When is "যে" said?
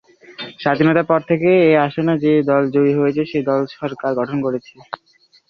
2.23-2.31